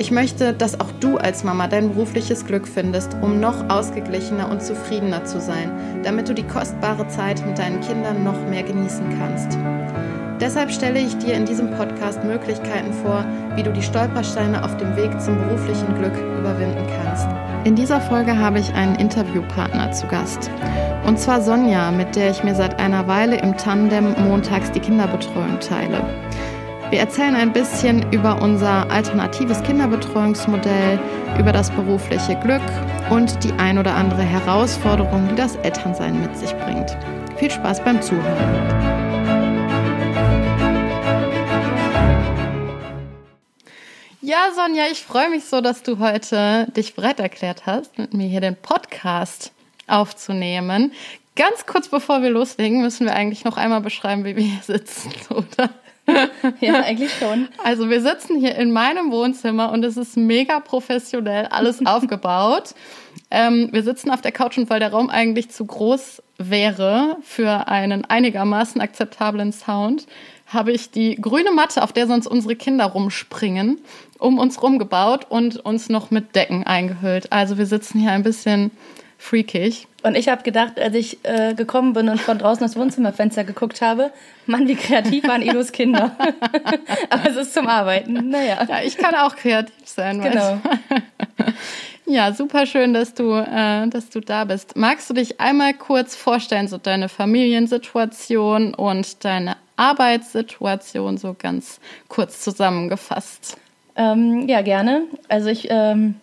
[0.00, 4.62] Ich möchte, dass auch du als Mama dein berufliches Glück findest, um noch ausgeglichener und
[4.62, 5.72] zufriedener zu sein,
[6.04, 9.58] damit du die kostbare Zeit mit deinen Kindern noch mehr genießen kannst.
[10.40, 13.24] Deshalb stelle ich dir in diesem Podcast Möglichkeiten vor,
[13.56, 17.26] wie du die Stolpersteine auf dem Weg zum beruflichen Glück überwinden kannst.
[17.64, 20.48] In dieser Folge habe ich einen Interviewpartner zu Gast.
[21.06, 25.58] Und zwar Sonja, mit der ich mir seit einer Weile im Tandem montags die Kinderbetreuung
[25.58, 26.04] teile.
[26.90, 30.98] Wir erzählen ein bisschen über unser alternatives Kinderbetreuungsmodell,
[31.38, 32.62] über das berufliche Glück
[33.10, 36.96] und die ein oder andere Herausforderung, die das Elternsein mit sich bringt.
[37.36, 38.24] Viel Spaß beim Zuhören.
[44.22, 48.28] Ja, Sonja, ich freue mich so, dass du heute dich bereit erklärt hast, mit mir
[48.28, 49.52] hier den Podcast
[49.88, 50.92] aufzunehmen.
[51.36, 55.12] Ganz kurz bevor wir loslegen, müssen wir eigentlich noch einmal beschreiben, wie wir hier sitzen,
[55.28, 55.68] oder?
[56.60, 57.48] ja, eigentlich schon.
[57.62, 62.74] Also wir sitzen hier in meinem Wohnzimmer und es ist mega professionell alles aufgebaut.
[63.30, 67.68] Ähm, wir sitzen auf der Couch und weil der Raum eigentlich zu groß wäre für
[67.68, 70.06] einen einigermaßen akzeptablen Sound,
[70.46, 73.80] habe ich die grüne Matte, auf der sonst unsere Kinder rumspringen,
[74.18, 77.32] um uns rumgebaut und uns noch mit Decken eingehüllt.
[77.32, 78.70] Also wir sitzen hier ein bisschen
[79.18, 79.88] freakig.
[80.04, 83.82] Und ich habe gedacht, als ich äh, gekommen bin und von draußen das Wohnzimmerfenster geguckt
[83.82, 84.12] habe,
[84.46, 86.16] Mann, wie kreativ waren Elos Kinder.
[87.10, 88.30] Aber es ist zum Arbeiten.
[88.30, 88.64] Naja.
[88.66, 90.20] Ja, ich kann auch kreativ sein.
[90.22, 90.60] Genau.
[92.06, 94.76] ja, super schön, dass du, äh, dass du da bist.
[94.76, 102.40] Magst du dich einmal kurz vorstellen, so deine Familiensituation und deine Arbeitssituation so ganz kurz
[102.40, 103.56] zusammengefasst?
[103.96, 105.02] Ähm, ja, gerne.
[105.28, 106.14] Also ich ähm,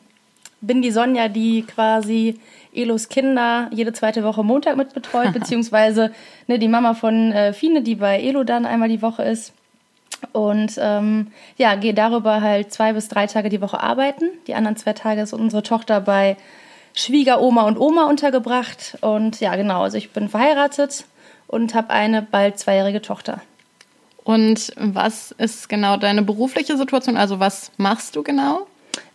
[0.65, 2.39] bin die Sonja, die quasi
[2.73, 6.11] Elos Kinder jede zweite Woche Montag mitbetreut, beziehungsweise
[6.47, 9.53] ne, die Mama von äh, Fine, die bei Elo dann einmal die Woche ist.
[10.31, 11.27] Und ähm,
[11.57, 14.29] ja, gehe darüber halt zwei bis drei Tage die Woche arbeiten.
[14.47, 16.37] Die anderen zwei Tage ist unsere Tochter bei
[16.93, 18.97] Schwiegeroma und Oma untergebracht.
[19.01, 21.05] Und ja, genau, also ich bin verheiratet
[21.47, 23.41] und habe eine bald zweijährige Tochter.
[24.23, 27.17] Und was ist genau deine berufliche Situation?
[27.17, 28.65] Also was machst du genau?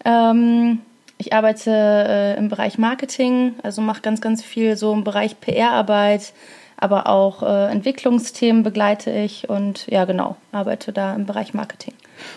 [0.05, 0.81] Ähm,
[1.20, 6.32] ich arbeite äh, im Bereich Marketing, also mache ganz, ganz viel so im Bereich PR-Arbeit,
[6.78, 11.92] aber auch äh, Entwicklungsthemen begleite ich und ja, genau, arbeite da im Bereich Marketing.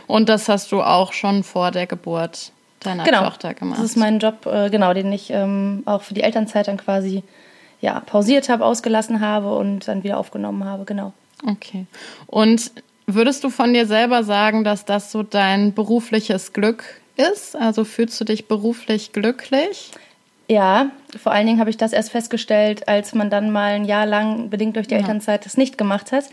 [0.06, 2.52] Und das hast du auch schon vor der Geburt
[2.82, 3.24] deiner genau.
[3.24, 3.80] Tochter gemacht?
[3.80, 7.24] Das ist mein Job, äh, genau, den ich ähm, auch für die Elternzeit dann quasi
[7.80, 11.14] ja, pausiert habe, ausgelassen habe und dann wieder aufgenommen habe, genau.
[11.50, 11.86] Okay.
[12.28, 12.72] Und
[13.08, 16.84] würdest du von dir selber sagen, dass das so dein berufliches Glück
[17.16, 17.56] ist?
[17.56, 19.92] Also fühlst du dich beruflich glücklich?
[20.50, 24.06] Ja, vor allen Dingen habe ich das erst festgestellt, als man dann mal ein Jahr
[24.06, 25.00] lang, bedingt durch die ja.
[25.00, 26.26] Elternzeit, das nicht gemacht hat.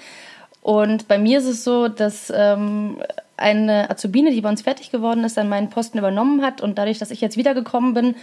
[0.62, 2.98] Und bei mir ist es so, dass ähm,
[3.36, 6.98] eine Azubine, die bei uns fertig geworden ist, dann meinen Posten übernommen hat und dadurch,
[6.98, 8.14] dass ich jetzt wiedergekommen bin,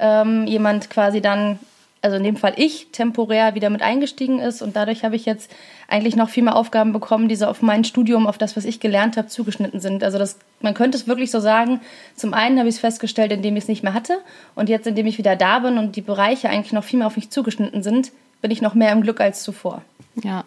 [0.00, 1.58] ähm, jemand quasi dann
[2.04, 4.60] also in dem Fall ich, temporär wieder mit eingestiegen ist.
[4.60, 5.50] Und dadurch habe ich jetzt
[5.88, 8.78] eigentlich noch viel mehr Aufgaben bekommen, die so auf mein Studium, auf das, was ich
[8.78, 10.04] gelernt habe, zugeschnitten sind.
[10.04, 11.80] Also das, man könnte es wirklich so sagen,
[12.14, 14.18] zum einen habe ich es festgestellt, indem ich es nicht mehr hatte.
[14.54, 17.16] Und jetzt, indem ich wieder da bin und die Bereiche eigentlich noch viel mehr auf
[17.16, 18.12] mich zugeschnitten sind,
[18.42, 19.80] bin ich noch mehr im Glück als zuvor.
[20.22, 20.44] Ja.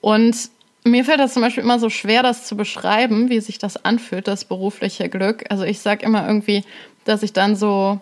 [0.00, 0.48] Und
[0.84, 4.28] mir fällt das zum Beispiel immer so schwer, das zu beschreiben, wie sich das anfühlt,
[4.28, 5.44] das berufliche Glück.
[5.50, 6.64] Also ich sage immer irgendwie,
[7.04, 8.00] dass ich dann so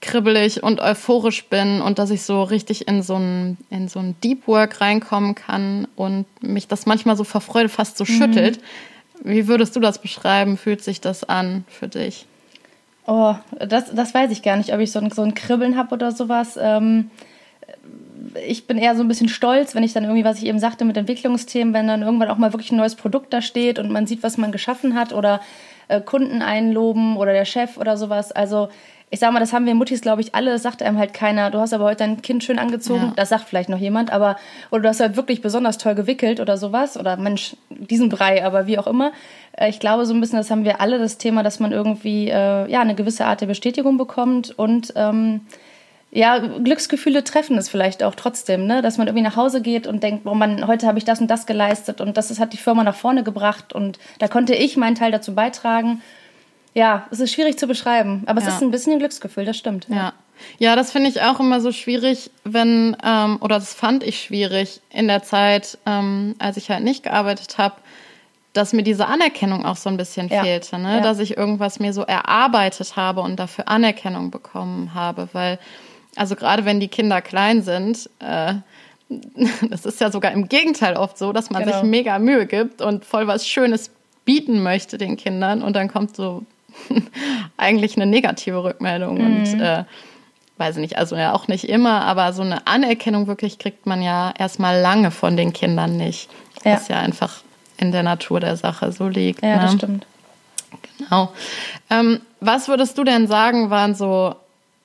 [0.00, 4.14] kribbelig und euphorisch bin und dass ich so richtig in so ein, in so ein
[4.22, 8.08] Deep Work reinkommen kann und mich das manchmal so vor Freude fast so mhm.
[8.08, 8.60] schüttelt.
[9.22, 10.58] Wie würdest du das beschreiben?
[10.58, 12.26] Fühlt sich das an für dich?
[13.06, 15.94] Oh, das, das weiß ich gar nicht, ob ich so ein, so ein Kribbeln habe
[15.94, 16.58] oder sowas.
[16.60, 17.10] Ähm,
[18.46, 20.84] ich bin eher so ein bisschen stolz, wenn ich dann irgendwie, was ich eben sagte
[20.84, 24.06] mit Entwicklungsthemen, wenn dann irgendwann auch mal wirklich ein neues Produkt da steht und man
[24.06, 25.40] sieht, was man geschaffen hat oder
[25.88, 28.32] äh, Kunden einloben oder der Chef oder sowas.
[28.32, 28.68] Also
[29.10, 30.50] ich sag mal, das haben wir Muttis, glaube ich, alle.
[30.50, 31.50] Das sagt einem halt keiner.
[31.50, 33.04] Du hast aber heute dein Kind schön angezogen.
[33.04, 33.12] Ja.
[33.14, 34.36] Das sagt vielleicht noch jemand, aber
[34.70, 36.98] oder du hast halt wirklich besonders toll gewickelt oder sowas.
[36.98, 39.12] Oder Mensch, diesen Brei, aber wie auch immer.
[39.52, 42.28] Äh, ich glaube, so ein bisschen, das haben wir alle das Thema, dass man irgendwie
[42.28, 45.42] äh, ja eine gewisse Art der Bestätigung bekommt und ähm,
[46.10, 48.80] ja, Glücksgefühle treffen es vielleicht auch trotzdem, ne?
[48.80, 51.28] dass man irgendwie nach Hause geht und denkt, boah, man, heute habe ich das und
[51.28, 54.94] das geleistet und das hat die Firma nach vorne gebracht und da konnte ich meinen
[54.94, 56.00] Teil dazu beitragen
[56.76, 58.54] ja, es ist schwierig zu beschreiben, aber es ja.
[58.54, 59.86] ist ein bisschen ein Glücksgefühl, das stimmt.
[59.88, 60.12] Ja.
[60.58, 64.82] Ja, das finde ich auch immer so schwierig, wenn, ähm, oder das fand ich schwierig
[64.90, 67.76] in der Zeit, ähm, als ich halt nicht gearbeitet habe,
[68.52, 70.42] dass mir diese Anerkennung auch so ein bisschen ja.
[70.42, 70.96] fehlte, ne?
[70.96, 71.00] Ja.
[71.00, 75.58] dass ich irgendwas mir so erarbeitet habe und dafür Anerkennung bekommen habe, weil,
[76.14, 78.56] also gerade wenn die Kinder klein sind, äh,
[79.70, 81.80] das ist ja sogar im Gegenteil oft so, dass man genau.
[81.80, 83.90] sich mega Mühe gibt und voll was Schönes
[84.26, 86.44] bieten möchte den Kindern und dann kommt so
[87.56, 89.18] eigentlich eine negative Rückmeldung.
[89.18, 89.24] Mhm.
[89.24, 89.84] Und äh,
[90.58, 94.02] weiß ich nicht, also ja auch nicht immer, aber so eine Anerkennung wirklich kriegt man
[94.02, 96.30] ja erstmal lange von den Kindern nicht.
[96.64, 96.74] Ja.
[96.74, 97.42] Was ja einfach
[97.78, 99.42] in der Natur der Sache so liegt.
[99.42, 99.62] Ja, ne?
[99.62, 100.06] das stimmt.
[100.98, 101.32] Genau.
[101.90, 104.34] Ähm, was würdest du denn sagen, waren so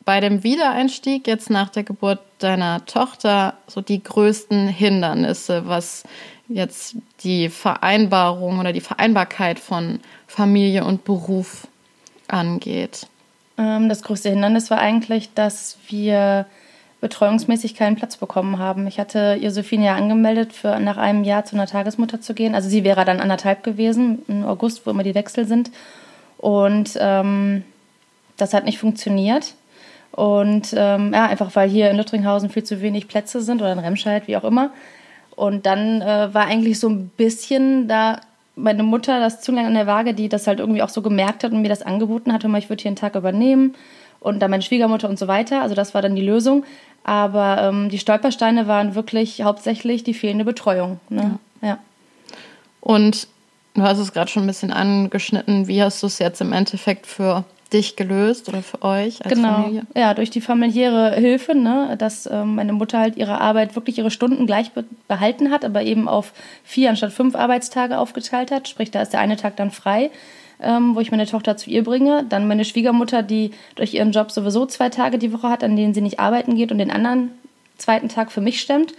[0.03, 6.03] bei dem Wiedereinstieg jetzt nach der Geburt deiner Tochter so die größten Hindernisse, was
[6.47, 11.67] jetzt die Vereinbarung oder die Vereinbarkeit von Familie und Beruf
[12.31, 13.07] angeht?
[13.57, 16.45] Ähm, das größte Hindernis war eigentlich, dass wir
[17.01, 18.85] betreuungsmäßig keinen Platz bekommen haben.
[18.87, 22.53] Ich hatte Josephine ja angemeldet, für nach einem Jahr zu einer Tagesmutter zu gehen.
[22.53, 25.71] Also sie wäre dann anderthalb gewesen, im August, wo immer die Wechsel sind.
[26.37, 27.63] Und ähm,
[28.37, 29.55] das hat nicht funktioniert.
[30.11, 33.79] Und ähm, ja, einfach weil hier in Lüttringhausen viel zu wenig Plätze sind oder in
[33.79, 34.71] Remscheid, wie auch immer.
[35.35, 38.19] Und dann äh, war eigentlich so ein bisschen da
[38.61, 41.43] meine Mutter, das zu lange an der Waage, die das halt irgendwie auch so gemerkt
[41.43, 43.75] hat und mir das angeboten hat, ich würde hier einen Tag übernehmen
[44.19, 45.61] und dann meine Schwiegermutter und so weiter.
[45.61, 46.63] Also das war dann die Lösung.
[47.03, 50.99] Aber ähm, die Stolpersteine waren wirklich hauptsächlich die fehlende Betreuung.
[51.09, 51.39] Ne?
[51.61, 51.67] Ja.
[51.67, 51.77] ja.
[52.79, 53.27] Und
[53.73, 55.67] du hast es gerade schon ein bisschen angeschnitten.
[55.67, 59.61] Wie hast du es jetzt im Endeffekt für dich gelöst oder für euch als genau.
[59.61, 59.83] Familie?
[59.95, 64.11] Ja, durch die familiäre Hilfe, ne, dass ähm, meine Mutter halt ihre Arbeit wirklich ihre
[64.11, 66.33] Stunden gleich be behalten hat, aber eben auf
[66.63, 68.67] vier anstatt fünf Arbeitstage aufgeteilt hat.
[68.67, 70.11] Sprich, da ist der eine Tag dann frei,
[70.61, 72.25] ähm, wo ich meine Tochter zu ihr bringe.
[72.27, 75.93] Dann meine Schwiegermutter, die durch ihren Job sowieso zwei Tage die Woche hat, an denen
[75.93, 77.31] sie nicht arbeiten geht und den anderen
[77.77, 78.93] zweiten Tag für mich stemmt.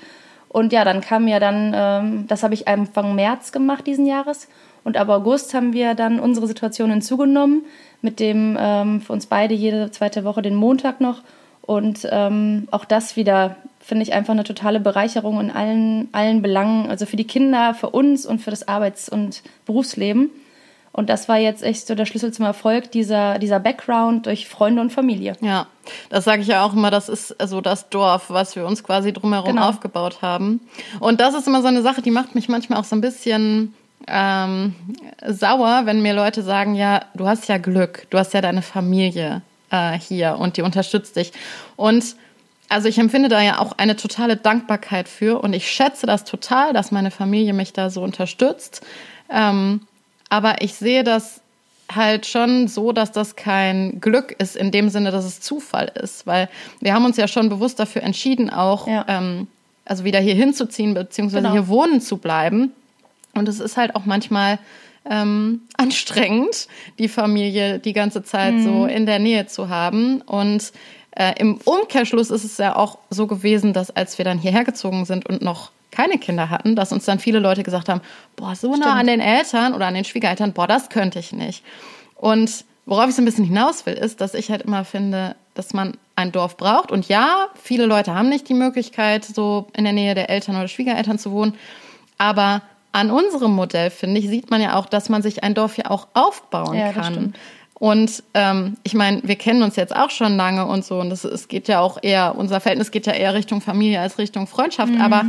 [0.48, 4.48] Und ja, dann kam ja dann, ähm, das habe ich Anfang März gemacht diesen Jahres.
[4.84, 7.64] Und ab August haben wir dann unsere Situation hinzugenommen
[8.00, 11.22] mit dem ähm, für uns beide jede zweite Woche den Montag noch.
[11.62, 16.90] Und ähm, auch das wieder finde ich einfach eine totale Bereicherung in allen, allen Belangen,
[16.90, 20.30] also für die Kinder, für uns und für das Arbeits- und Berufsleben.
[20.92, 24.82] Und das war jetzt echt so der Schlüssel zum Erfolg, dieser, dieser Background durch Freunde
[24.82, 25.36] und Familie.
[25.40, 25.66] Ja,
[26.10, 29.12] das sage ich ja auch immer, das ist also das Dorf, was wir uns quasi
[29.12, 29.68] drumherum genau.
[29.68, 30.60] aufgebaut haben.
[31.00, 33.72] Und das ist immer so eine Sache, die macht mich manchmal auch so ein bisschen
[34.08, 34.74] ähm,
[35.26, 39.42] sauer, wenn mir Leute sagen, ja, du hast ja Glück, du hast ja deine Familie
[39.70, 41.32] äh, hier und die unterstützt dich.
[41.76, 42.16] Und
[42.68, 46.72] also ich empfinde da ja auch eine totale Dankbarkeit für und ich schätze das total,
[46.72, 48.80] dass meine Familie mich da so unterstützt.
[49.30, 49.82] Ähm,
[50.30, 51.42] aber ich sehe das
[51.94, 56.26] halt schon so, dass das kein Glück ist in dem Sinne, dass es Zufall ist,
[56.26, 56.48] weil
[56.80, 59.04] wir haben uns ja schon bewusst dafür entschieden, auch ja.
[59.08, 59.48] ähm,
[59.84, 61.52] also wieder hier hinzuziehen beziehungsweise genau.
[61.52, 62.72] hier wohnen zu bleiben.
[63.34, 64.58] Und es ist halt auch manchmal
[65.08, 68.64] ähm, anstrengend, die Familie die ganze Zeit mhm.
[68.64, 70.20] so in der Nähe zu haben.
[70.22, 70.72] Und
[71.12, 75.04] äh, im Umkehrschluss ist es ja auch so gewesen, dass als wir dann hierher gezogen
[75.04, 78.00] sind und noch keine Kinder hatten, dass uns dann viele Leute gesagt haben,
[78.34, 78.86] boah, so Stimmt.
[78.86, 81.62] nah an den Eltern oder an den Schwiegereltern, boah, das könnte ich nicht.
[82.16, 85.74] Und worauf ich so ein bisschen hinaus will, ist, dass ich halt immer finde, dass
[85.74, 86.90] man ein Dorf braucht.
[86.90, 90.68] Und ja, viele Leute haben nicht die Möglichkeit, so in der Nähe der Eltern oder
[90.68, 91.54] Schwiegereltern zu wohnen.
[92.16, 92.62] Aber
[92.92, 95.90] an unserem Modell, finde ich, sieht man ja auch, dass man sich ein Dorf ja
[95.90, 97.34] auch aufbauen ja, kann.
[97.74, 101.24] Und ähm, ich meine, wir kennen uns jetzt auch schon lange und so, und das,
[101.24, 104.92] es geht ja auch eher, unser Verhältnis geht ja eher Richtung Familie als Richtung Freundschaft,
[104.92, 105.00] mhm.
[105.00, 105.24] aber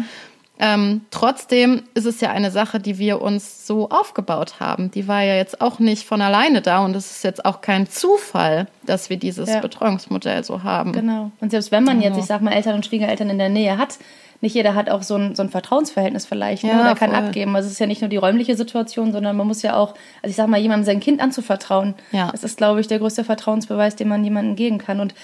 [0.59, 4.91] ähm, trotzdem ist es ja eine Sache, die wir uns so aufgebaut haben.
[4.91, 7.89] Die war ja jetzt auch nicht von alleine da und es ist jetzt auch kein
[7.89, 9.59] Zufall, dass wir dieses ja.
[9.59, 10.91] Betreuungsmodell so haben.
[10.91, 11.31] Genau.
[11.41, 13.97] Und selbst wenn man jetzt, ich sag mal, Eltern und Schwiegereltern in der Nähe hat,
[14.43, 16.71] nicht jeder hat auch so ein, so ein Vertrauensverhältnis vielleicht, ne?
[16.71, 17.19] ja, oder kann voll.
[17.19, 17.55] abgeben.
[17.55, 20.29] Also es ist ja nicht nur die räumliche Situation, sondern man muss ja auch, also
[20.29, 21.95] ich sag mal, jemandem sein Kind anzuvertrauen.
[22.11, 22.29] Ja.
[22.29, 24.99] Das ist, glaube ich, der größte Vertrauensbeweis, den man jemandem geben kann.
[24.99, 25.15] Und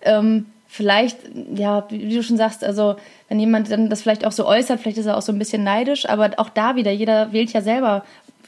[0.00, 1.18] ähm, vielleicht,
[1.54, 2.96] ja, wie du schon sagst, also
[3.28, 5.62] wenn jemand dann das vielleicht auch so äußert, vielleicht ist er auch so ein bisschen
[5.62, 8.02] neidisch, aber auch da wieder, jeder wählt ja selber.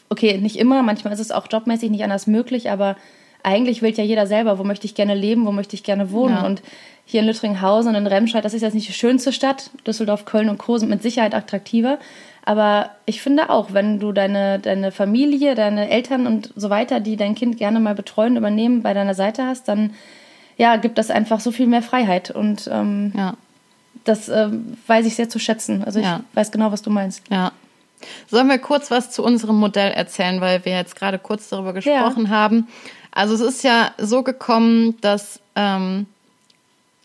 [0.09, 2.97] Okay, nicht immer, manchmal ist es auch jobmäßig nicht anders möglich, aber
[3.43, 6.37] eigentlich wählt ja jeder selber, wo möchte ich gerne leben, wo möchte ich gerne wohnen.
[6.37, 6.47] Ja.
[6.47, 6.63] Und
[7.09, 9.71] hier in Lüttringhausen und in Remscheid, das ist jetzt nicht die schönste Stadt.
[9.87, 10.77] Düsseldorf, Köln und Co.
[10.77, 11.99] sind mit Sicherheit attraktiver.
[12.45, 17.17] Aber ich finde auch, wenn du deine, deine Familie, deine Eltern und so weiter, die
[17.17, 19.95] dein Kind gerne mal betreuen, übernehmen, bei deiner Seite hast, dann
[20.57, 22.33] ja, gibt das einfach so viel mehr Freiheit.
[22.33, 23.35] Und ähm, ja.
[24.05, 24.49] das äh,
[24.89, 25.85] weiß ich sehr zu schätzen.
[25.85, 26.21] Also ich ja.
[26.35, 27.23] weiß genau, was du meinst.
[27.31, 27.53] Ja.
[28.27, 32.25] Sollen wir kurz was zu unserem Modell erzählen, weil wir jetzt gerade kurz darüber gesprochen
[32.25, 32.31] ja.
[32.31, 32.69] haben.
[33.13, 36.07] Also es ist ja so gekommen, dass ähm,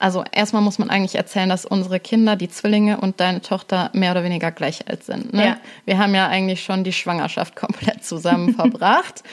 [0.02, 4.12] also erstmal muss man eigentlich erzählen, dass unsere Kinder, die Zwillinge und deine Tochter mehr
[4.12, 5.34] oder weniger gleich alt sind.
[5.34, 5.46] Ne?
[5.46, 5.58] Ja.
[5.86, 9.24] Wir haben ja eigentlich schon die Schwangerschaft komplett zusammen verbracht.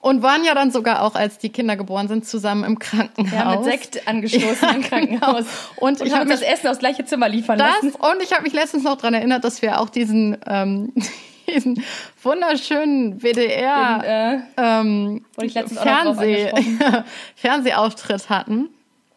[0.00, 3.32] Und waren ja dann sogar auch, als die Kinder geboren sind, zusammen im Krankenhaus.
[3.32, 5.44] Ja, mit Sekt angestoßen ja, im Krankenhaus.
[5.44, 5.86] Genau.
[5.86, 7.96] Und, und ich habe das Essen aufs gleiche Zimmer liefern das, lassen.
[7.96, 10.92] Und ich habe mich letztens noch daran erinnert, dass wir auch diesen, ähm,
[11.48, 11.82] diesen
[12.22, 16.52] wunderschönen WDR Den, äh, ähm, Fernseh,
[17.34, 18.68] Fernsehauftritt hatten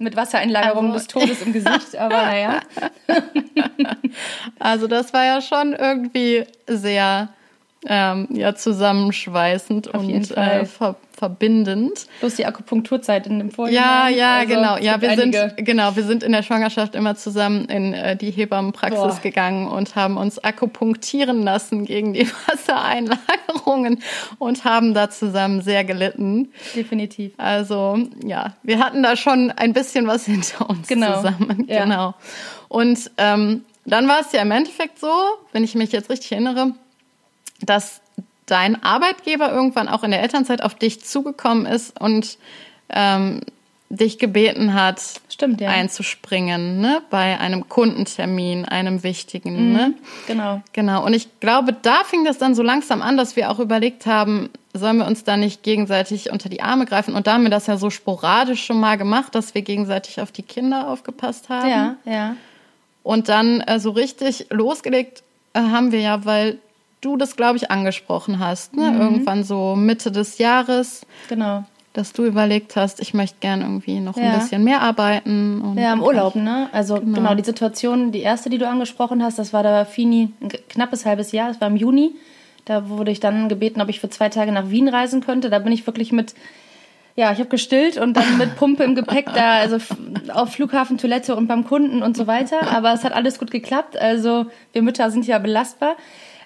[0.02, 2.60] mit Wassereinlagerung also, des Todes im Gesicht, aber naja.
[4.60, 7.30] also das war ja schon irgendwie sehr
[7.86, 12.08] ähm, ja, zusammenschweißend Auf und äh, ver verbindend.
[12.20, 14.10] Bloß die Akupunkturzeit in dem Vorjahr.
[14.10, 14.78] Ja, ja, also, genau.
[14.78, 19.00] Ja, wir sind genau, wir sind in der Schwangerschaft immer zusammen in äh, die Hebammenpraxis
[19.00, 19.20] Boah.
[19.22, 24.02] gegangen und haben uns akupunktieren lassen gegen die Wassereinlagerungen
[24.40, 26.52] und haben da zusammen sehr gelitten.
[26.76, 27.34] Definitiv.
[27.38, 31.18] Also, ja, wir hatten da schon ein bisschen was hinter uns genau.
[31.18, 31.68] zusammen.
[31.68, 31.84] Ja.
[31.84, 32.16] Genau.
[32.68, 35.12] Und ähm, dann war es ja im Endeffekt so,
[35.52, 36.74] wenn ich mich jetzt richtig erinnere,
[37.62, 38.02] dass
[38.46, 42.38] dein Arbeitgeber irgendwann auch in der Elternzeit auf dich zugekommen ist und
[42.90, 43.42] ähm,
[43.92, 45.70] dich gebeten hat, Stimmt, ja.
[45.70, 47.02] einzuspringen, ne?
[47.10, 49.94] Bei einem Kundentermin, einem wichtigen, mhm, ne?
[50.28, 50.62] Genau.
[50.74, 51.06] Genau.
[51.06, 54.50] Und ich glaube, da fing das dann so langsam an, dass wir auch überlegt haben,
[54.74, 57.16] sollen wir uns da nicht gegenseitig unter die Arme greifen?
[57.16, 60.32] Und da haben wir das ja so sporadisch schon mal gemacht, dass wir gegenseitig auf
[60.32, 61.70] die Kinder aufgepasst haben.
[61.70, 62.36] Ja, ja.
[63.04, 66.60] Und dann äh, so richtig losgelegt äh, haben wir ja, weil
[67.02, 68.76] du das, glaube ich, angesprochen hast.
[68.76, 68.92] Ne?
[68.92, 69.02] Mhm.
[69.02, 71.06] Irgendwann so Mitte des Jahres.
[71.30, 71.66] Genau.
[71.94, 74.24] Dass du überlegt hast, ich möchte gern irgendwie noch ja.
[74.24, 75.76] ein bisschen mehr arbeiten.
[75.78, 76.70] ja, im Urlaub, ne?
[76.72, 77.18] Also genau.
[77.18, 77.36] genau.
[77.36, 81.34] die Situation, die erste, die du angesprochen hast, das war da Fini ein knappes halbes
[81.34, 82.16] Jahr, das war im Juni.
[82.64, 85.50] Da wurde ich dann gebeten, ob ich für zwei Tage nach Wien reisen könnte.
[85.50, 86.34] Da bin ich wirklich mit
[87.16, 89.78] ja, ich habe gestillt und dann mit Pumpe im Gepäck da, also
[90.34, 92.72] auf Flughafen, Toilette und beim Kunden und so weiter.
[92.72, 93.98] Aber es hat alles gut geklappt.
[93.98, 95.98] Also wir Mütter sind ja belastbar.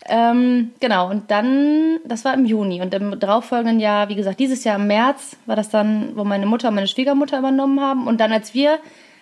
[0.07, 2.81] Ähm, genau, und dann, das war im Juni.
[2.81, 6.45] Und im darauffolgenden Jahr, wie gesagt, dieses Jahr im März war das dann, wo meine
[6.45, 8.07] Mutter und meine Schwiegermutter übernommen haben.
[8.07, 8.77] Und dann, als wir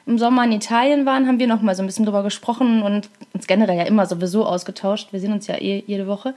[0.05, 3.09] im Sommer in Italien waren, haben wir noch mal so ein bisschen drüber gesprochen und
[3.33, 5.13] uns generell ja immer sowieso ausgetauscht.
[5.13, 6.33] Wir sehen uns ja eh jede Woche.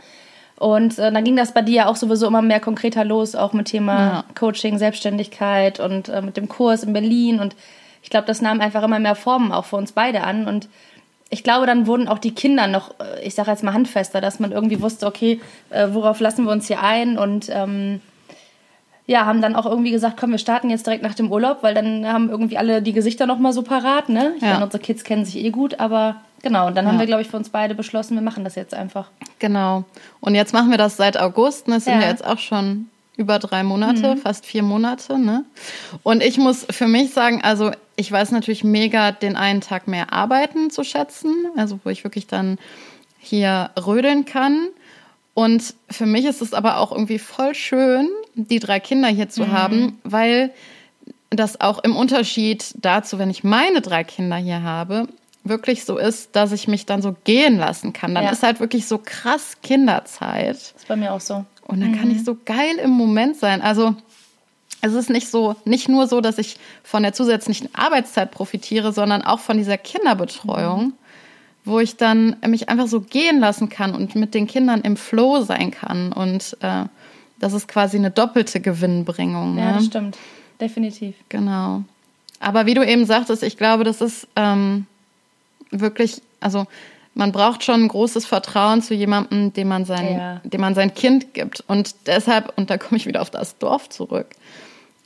[0.58, 3.52] Und äh, dann ging das bei dir ja auch sowieso immer mehr konkreter los, auch
[3.52, 4.24] mit Thema ja.
[4.38, 7.40] Coaching, Selbstständigkeit und äh, mit dem Kurs in Berlin.
[7.40, 7.56] Und
[8.02, 10.46] ich glaube, das nahm einfach immer mehr Formen auch für uns beide an.
[10.46, 10.68] Und
[11.28, 14.40] ich glaube, dann wurden auch die Kinder noch, äh, ich sage jetzt mal handfester, dass
[14.40, 15.40] man irgendwie wusste, okay,
[15.70, 18.00] äh, worauf lassen wir uns hier ein und ähm,
[19.06, 21.74] ja, haben dann auch irgendwie gesagt, komm, wir starten jetzt direkt nach dem Urlaub, weil
[21.74, 24.32] dann haben irgendwie alle die Gesichter noch mal so parat, ne?
[24.36, 24.54] Ich ja.
[24.54, 26.90] meine, unsere Kids kennen sich eh gut, aber genau, und dann ja.
[26.90, 29.10] haben wir, glaube ich, für uns beide beschlossen, wir machen das jetzt einfach.
[29.38, 29.84] Genau.
[30.20, 31.74] Und jetzt machen wir das seit August, ne?
[31.74, 34.18] Das sind ja, ja jetzt auch schon über drei Monate, mhm.
[34.18, 35.18] fast vier Monate.
[35.18, 35.44] Ne?
[36.02, 40.12] Und ich muss für mich sagen, also ich weiß natürlich mega, den einen Tag mehr
[40.12, 42.58] arbeiten zu schätzen, also wo ich wirklich dann
[43.18, 44.68] hier rödeln kann.
[45.34, 49.44] Und für mich ist es aber auch irgendwie voll schön, die drei Kinder hier zu
[49.44, 49.52] mhm.
[49.52, 50.50] haben, weil
[51.30, 55.08] das auch im Unterschied dazu, wenn ich meine drei Kinder hier habe,
[55.44, 58.14] wirklich so ist, dass ich mich dann so gehen lassen kann.
[58.14, 58.30] Dann ja.
[58.30, 60.56] ist halt wirklich so krass Kinderzeit.
[60.56, 61.44] Das ist bei mir auch so.
[61.66, 61.98] Und dann mhm.
[61.98, 62.24] kann ich mhm.
[62.24, 63.60] so geil im Moment sein.
[63.60, 63.94] Also
[64.80, 69.22] es ist nicht so, nicht nur so, dass ich von der zusätzlichen Arbeitszeit profitiere, sondern
[69.22, 70.92] auch von dieser Kinderbetreuung, mhm.
[71.64, 75.42] wo ich dann mich einfach so gehen lassen kann und mit den Kindern im Flow
[75.42, 76.12] sein kann.
[76.12, 76.84] Und äh,
[77.38, 79.58] das ist quasi eine doppelte Gewinnbringung.
[79.58, 79.72] Ja, ne?
[79.74, 80.16] das stimmt.
[80.60, 81.16] Definitiv.
[81.28, 81.82] Genau.
[82.38, 84.86] Aber wie du eben sagtest, ich glaube, das ist ähm,
[85.70, 86.66] wirklich, also
[87.16, 90.40] man braucht schon ein großes Vertrauen zu jemandem, dem man sein, ja.
[90.44, 91.64] dem man sein Kind gibt.
[91.66, 94.26] Und deshalb, und da komme ich wieder auf das Dorf zurück,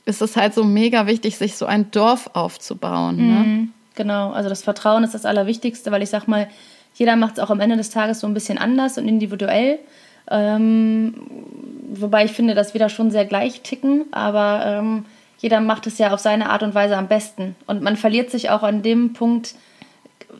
[0.03, 3.15] ist es halt so mega wichtig, sich so ein Dorf aufzubauen.
[3.15, 3.23] Ne?
[3.23, 6.49] Mhm, genau, also das Vertrauen ist das Allerwichtigste, weil ich sag mal,
[6.95, 9.79] jeder macht es auch am Ende des Tages so ein bisschen anders und individuell.
[10.29, 11.13] Ähm,
[11.93, 15.05] wobei ich finde, dass wir da schon sehr gleich ticken, aber ähm,
[15.37, 17.55] jeder macht es ja auf seine Art und Weise am besten.
[17.67, 19.55] Und man verliert sich auch an dem Punkt,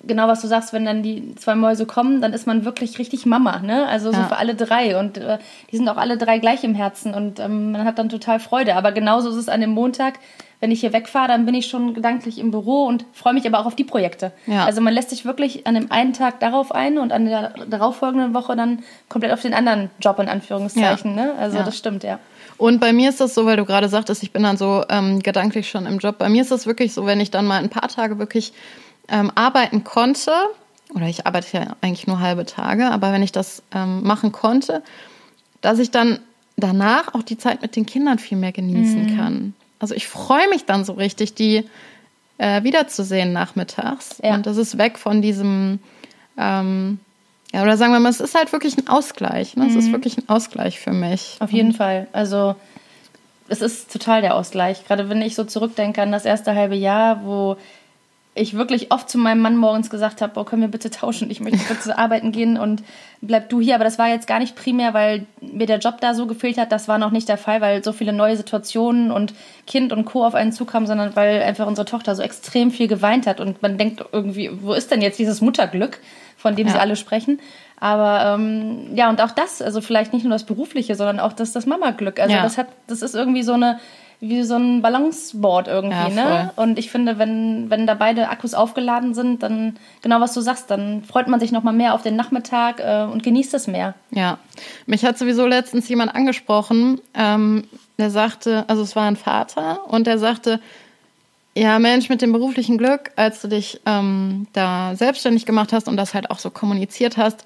[0.03, 3.25] genau was du sagst, wenn dann die zwei Mäuse kommen, dann ist man wirklich richtig
[3.25, 3.87] Mama, ne?
[3.87, 4.27] Also so ja.
[4.27, 5.37] für alle drei und äh,
[5.71, 8.75] die sind auch alle drei gleich im Herzen und ähm, man hat dann total Freude.
[8.75, 10.15] Aber genauso ist es an dem Montag,
[10.61, 13.59] wenn ich hier wegfahre, dann bin ich schon gedanklich im Büro und freue mich aber
[13.59, 14.31] auch auf die Projekte.
[14.45, 14.65] Ja.
[14.65, 18.35] Also man lässt sich wirklich an dem einen Tag darauf ein und an der darauffolgenden
[18.35, 21.17] Woche dann komplett auf den anderen Job in Anführungszeichen.
[21.17, 21.25] Ja.
[21.25, 21.33] Ne?
[21.39, 22.19] Also das stimmt, ja.
[22.57, 25.23] Und bei mir ist das so, weil du gerade sagtest, ich bin dann so ähm,
[25.23, 26.19] gedanklich schon im Job.
[26.19, 28.53] Bei mir ist das wirklich so, wenn ich dann mal ein paar Tage wirklich
[29.11, 30.31] ähm, arbeiten konnte,
[30.95, 34.81] oder ich arbeite ja eigentlich nur halbe Tage, aber wenn ich das ähm, machen konnte,
[35.61, 36.19] dass ich dann
[36.57, 39.17] danach auch die Zeit mit den Kindern viel mehr genießen mhm.
[39.17, 39.53] kann.
[39.79, 41.65] Also ich freue mich dann so richtig, die
[42.37, 44.17] äh, wiederzusehen nachmittags.
[44.23, 44.35] Ja.
[44.35, 45.79] Und das ist weg von diesem,
[46.37, 46.99] ähm,
[47.53, 49.55] ja, oder sagen wir mal, es ist halt wirklich ein Ausgleich.
[49.55, 49.65] Ne?
[49.65, 49.69] Mhm.
[49.69, 49.93] Es ist mhm.
[49.93, 51.37] wirklich ein Ausgleich für mich.
[51.39, 52.07] Auf jeden Und Fall.
[52.13, 52.55] Also
[53.47, 54.85] es ist total der Ausgleich.
[54.85, 57.57] Gerade wenn ich so zurückdenke an das erste halbe Jahr, wo
[58.33, 61.41] ich wirklich oft zu meinem Mann morgens gesagt habe, boah, können wir bitte tauschen, ich
[61.41, 62.81] möchte bitte arbeiten gehen und
[63.19, 63.75] bleib du hier.
[63.75, 66.71] Aber das war jetzt gar nicht primär, weil mir der Job da so gefehlt hat.
[66.71, 69.33] Das war noch nicht der Fall, weil so viele neue Situationen und
[69.67, 70.25] Kind und Co.
[70.25, 73.41] auf einen zukamen, sondern weil einfach unsere Tochter so extrem viel geweint hat.
[73.41, 75.99] Und man denkt irgendwie, wo ist denn jetzt dieses Mutterglück,
[76.37, 76.73] von dem ja.
[76.73, 77.41] sie alle sprechen?
[77.81, 81.51] Aber ähm, ja, und auch das, also vielleicht nicht nur das Berufliche, sondern auch das,
[81.51, 82.19] das Mama-Glück.
[82.19, 82.43] Also ja.
[82.43, 83.79] das hat, das ist irgendwie so eine
[84.21, 86.51] wie so ein Balanceboard irgendwie, ja, ne?
[86.55, 90.69] Und ich finde, wenn, wenn da beide Akkus aufgeladen sind, dann genau was du sagst,
[90.69, 93.95] dann freut man sich noch mal mehr auf den Nachmittag äh, und genießt es mehr.
[94.11, 94.37] Ja,
[94.85, 97.63] mich hat sowieso letztens jemand angesprochen, ähm,
[97.97, 100.59] der sagte, also es war ein Vater und der sagte,
[101.55, 105.97] ja, Mensch, mit dem beruflichen Glück, als du dich ähm, da selbstständig gemacht hast und
[105.97, 107.43] das halt auch so kommuniziert hast,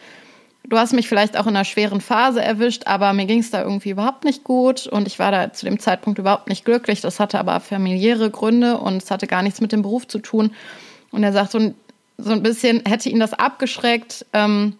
[0.67, 3.61] du hast mich vielleicht auch in einer schweren Phase erwischt, aber mir ging es da
[3.61, 7.01] irgendwie überhaupt nicht gut und ich war da zu dem Zeitpunkt überhaupt nicht glücklich.
[7.01, 10.51] Das hatte aber familiäre Gründe und es hatte gar nichts mit dem Beruf zu tun.
[11.11, 11.73] Und er sagt so,
[12.17, 14.77] so ein bisschen, hätte ihn das abgeschreckt, ähm,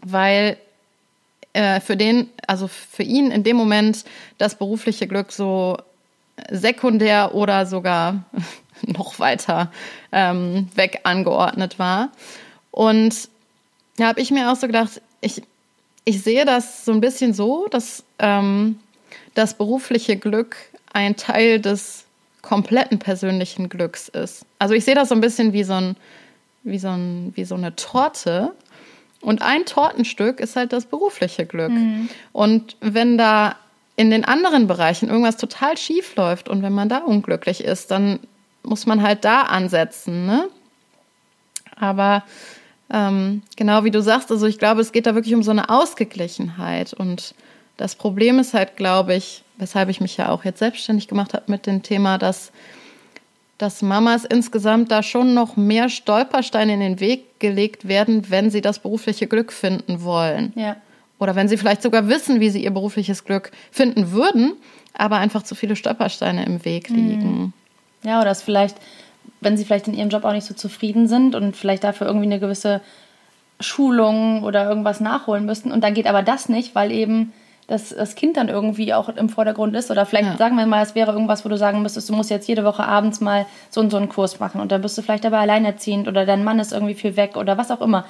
[0.00, 0.56] weil
[1.52, 4.04] äh, für den, also für ihn in dem Moment
[4.38, 5.78] das berufliche Glück so
[6.50, 8.24] sekundär oder sogar
[8.82, 9.70] noch weiter
[10.12, 12.10] ähm, weg angeordnet war.
[12.70, 13.28] Und
[13.96, 15.42] da habe ich mir auch so gedacht, ich,
[16.04, 18.78] ich sehe das so ein bisschen so, dass ähm,
[19.34, 20.56] das berufliche Glück
[20.92, 22.04] ein Teil des
[22.42, 24.46] kompletten persönlichen Glücks ist.
[24.58, 25.96] Also ich sehe das so ein bisschen wie so, ein,
[26.62, 28.52] wie so, ein, wie so eine Torte.
[29.20, 31.72] Und ein Tortenstück ist halt das berufliche Glück.
[31.72, 32.08] Mhm.
[32.32, 33.56] Und wenn da
[33.96, 38.20] in den anderen Bereichen irgendwas total schief läuft und wenn man da unglücklich ist, dann
[38.62, 40.26] muss man halt da ansetzen.
[40.26, 40.48] Ne?
[41.74, 42.22] Aber
[42.90, 45.68] ähm, genau wie du sagst, also ich glaube, es geht da wirklich um so eine
[45.68, 46.92] Ausgeglichenheit.
[46.92, 47.34] Und
[47.76, 51.44] das Problem ist halt, glaube ich, weshalb ich mich ja auch jetzt selbstständig gemacht habe
[51.48, 52.52] mit dem Thema, dass,
[53.58, 58.60] dass Mamas insgesamt da schon noch mehr Stolpersteine in den Weg gelegt werden, wenn sie
[58.60, 60.52] das berufliche Glück finden wollen.
[60.54, 60.76] Ja.
[61.18, 64.52] Oder wenn sie vielleicht sogar wissen, wie sie ihr berufliches Glück finden würden,
[64.92, 66.96] aber einfach zu viele Stolpersteine im Weg mhm.
[66.96, 67.52] liegen.
[68.02, 68.76] Ja, oder es vielleicht
[69.40, 72.26] wenn sie vielleicht in ihrem Job auch nicht so zufrieden sind und vielleicht dafür irgendwie
[72.26, 72.80] eine gewisse
[73.60, 75.72] Schulung oder irgendwas nachholen müssten.
[75.72, 77.32] Und dann geht aber das nicht, weil eben
[77.66, 79.90] das, das Kind dann irgendwie auch im Vordergrund ist.
[79.90, 80.36] Oder vielleicht ja.
[80.36, 82.84] sagen wir mal, es wäre irgendwas, wo du sagen müsstest, du musst jetzt jede Woche
[82.84, 84.60] abends mal so und so einen Kurs machen.
[84.60, 87.58] Und dann bist du vielleicht dabei alleinerziehend oder dein Mann ist irgendwie viel weg oder
[87.58, 88.04] was auch immer.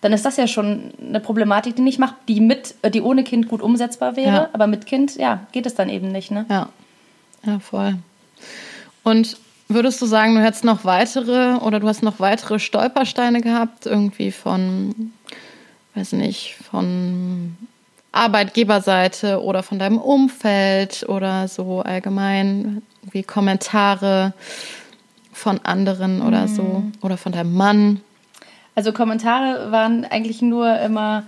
[0.00, 3.22] Dann ist das ja schon eine Problematik, die nicht macht, die mit, äh, die ohne
[3.22, 4.34] Kind gut umsetzbar wäre.
[4.34, 4.48] Ja.
[4.52, 6.30] Aber mit Kind, ja, geht es dann eben nicht.
[6.30, 6.46] Ne?
[6.48, 6.68] Ja.
[7.44, 7.96] Ja, voll.
[9.02, 9.36] Und
[9.72, 14.32] Würdest du sagen, du hättest noch weitere oder du hast noch weitere Stolpersteine gehabt, irgendwie
[14.32, 15.12] von,
[15.94, 17.56] weiß nicht, von
[18.10, 24.32] Arbeitgeberseite oder von deinem Umfeld oder so allgemein, wie Kommentare
[25.32, 26.92] von anderen oder so mhm.
[27.00, 28.00] oder von deinem Mann?
[28.74, 31.22] Also Kommentare waren eigentlich nur immer,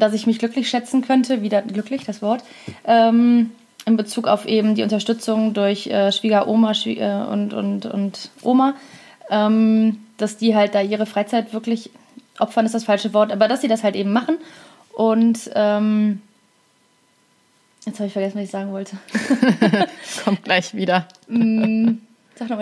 [0.00, 2.42] dass ich mich glücklich schätzen könnte, wieder glücklich das Wort.
[2.84, 3.52] Ähm,
[3.84, 8.74] in Bezug auf eben die Unterstützung durch äh, Schwiegeroma Schwie äh, und, und, und Oma,
[9.30, 11.90] ähm, dass die halt da ihre Freizeit wirklich
[12.38, 14.38] opfern, ist das falsche Wort, aber dass sie das halt eben machen.
[14.92, 16.20] Und ähm,
[17.84, 18.96] jetzt habe ich vergessen, was ich sagen wollte.
[20.24, 21.08] Kommt gleich wieder.
[21.28, 21.94] Mm,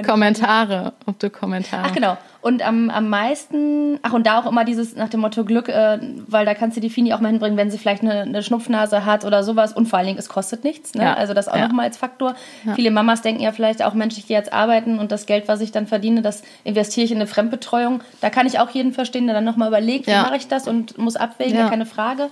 [0.06, 1.86] Kommentare, ob du Kommentare.
[1.86, 2.18] Ach genau.
[2.42, 5.98] Und am, am meisten, ach und da auch immer dieses nach dem Motto Glück, äh,
[6.26, 9.04] weil da kannst du die Fini auch mal hinbringen, wenn sie vielleicht eine, eine Schnupfnase
[9.04, 9.74] hat oder sowas.
[9.74, 10.94] Und vor allen Dingen, es kostet nichts.
[10.94, 11.02] Ne?
[11.02, 11.14] Ja.
[11.14, 11.68] Also das auch ja.
[11.68, 12.34] nochmal als Faktor.
[12.64, 12.74] Ja.
[12.74, 15.60] Viele Mamas denken ja vielleicht auch, Mensch, ich gehe jetzt arbeiten und das Geld, was
[15.60, 18.00] ich dann verdiene, das investiere ich in eine Fremdbetreuung.
[18.22, 20.96] Da kann ich auch jeden verstehen, der dann nochmal überlegt, wie mache ich das und
[20.96, 21.68] muss abwägen, ja.
[21.68, 22.30] keine Frage.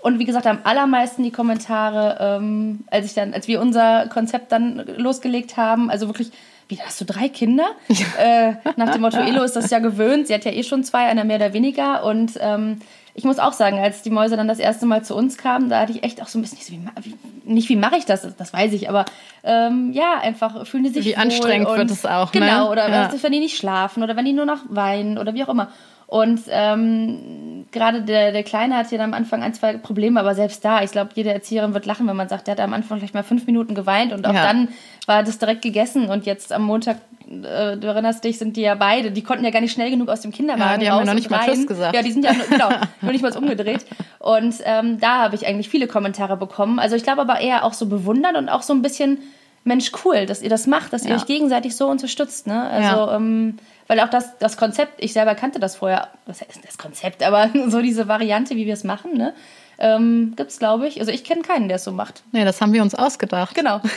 [0.00, 4.52] Und wie gesagt, am allermeisten die Kommentare, ähm, als ich dann, als wir unser Konzept
[4.52, 6.30] dann losgelegt haben, also wirklich
[6.68, 7.66] wie hast du drei Kinder?
[7.88, 8.48] Ja.
[8.48, 10.26] Äh, nach dem Motto, Elo ist das ja gewöhnt.
[10.26, 12.04] Sie hat ja eh schon zwei, einer mehr oder weniger.
[12.04, 12.80] Und ähm,
[13.14, 15.80] ich muss auch sagen, als die Mäuse dann das erste Mal zu uns kamen, da
[15.80, 18.52] hatte ich echt auch so ein bisschen, wie, wie, nicht wie mache ich das, das
[18.52, 19.04] weiß ich, aber
[19.44, 22.70] ähm, ja, einfach fühlen die sich Wie anstrengend und, wird es auch, Genau, ne?
[22.70, 23.10] oder ja.
[23.22, 25.68] wenn die nicht schlafen oder wenn die nur noch weinen oder wie auch immer.
[26.14, 30.64] Und ähm, gerade der, der Kleine hatte ja am Anfang ein, zwei Probleme, aber selbst
[30.64, 33.14] da, ich glaube, jede Erzieherin wird lachen, wenn man sagt, der hat am Anfang vielleicht
[33.14, 34.42] mal fünf Minuten geweint und auch Ja.
[34.46, 34.68] dann
[35.06, 36.08] war das direkt gegessen.
[36.10, 36.98] Und jetzt am Montag,
[37.28, 40.08] äh, du erinnerst dich, sind die ja beide, die konnten ja gar nicht schnell genug
[40.08, 41.40] aus dem Kinderwagen Ja, die haben raus mir noch nicht mal.
[41.46, 41.96] Tschüss gesagt.
[41.96, 42.70] Ja, die sind ja nur, genau,
[43.02, 43.84] noch nicht mal umgedreht.
[44.20, 46.78] Und ähm, da habe ich eigentlich viele Kommentare bekommen.
[46.78, 49.18] Also ich glaube aber eher auch so bewundert und auch so ein bisschen,
[49.64, 51.16] Mensch, cool, dass ihr das macht, dass ihr Ja.
[51.16, 52.46] euch gegenseitig so unterstützt.
[52.46, 52.62] Ne?
[52.70, 53.16] Also, Ja.
[53.16, 57.22] ähm, weil auch das, das Konzept, ich selber kannte das vorher, was heißt das Konzept,
[57.22, 59.34] aber so diese Variante, wie wir es machen, ne?
[59.78, 61.00] Ähm, gibt es, glaube ich.
[61.00, 62.22] Also ich kenne keinen, der es so macht.
[62.32, 63.54] Nee, das haben wir uns ausgedacht.
[63.54, 63.80] Genau.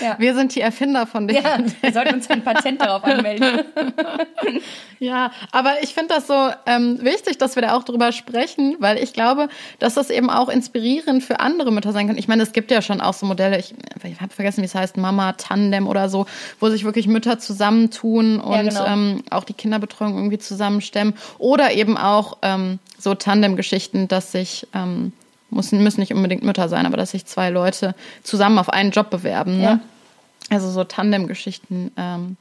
[0.00, 0.16] Ja.
[0.18, 1.36] Wir sind die Erfinder von dem.
[1.36, 3.60] Ja, wir sollten uns ein Patent darauf anmelden.
[5.00, 8.96] Ja, aber ich finde das so ähm, wichtig, dass wir da auch drüber sprechen, weil
[8.96, 9.48] ich glaube,
[9.78, 12.16] dass das eben auch inspirierend für andere Mütter sein kann.
[12.16, 14.74] Ich meine, es gibt ja schon auch so Modelle, ich, ich habe vergessen, wie es
[14.74, 16.26] heißt, Mama Tandem oder so,
[16.60, 18.86] wo sich wirklich Mütter zusammentun und Ja, genau.
[18.86, 21.14] ähm, auch die Kinderbetreuung irgendwie zusammenstemmen.
[21.38, 25.12] Oder eben auch ähm, so Tandem-Geschichten, dass sich ähm,
[25.50, 29.10] müssen, müssen nicht unbedingt Mütter sein, aber dass sich zwei Leute zusammen auf einen Job
[29.10, 29.58] bewerben.
[29.58, 29.62] Ne?
[29.62, 29.80] Ja.
[30.50, 32.36] Also so Tandem-Geschichten, ähm,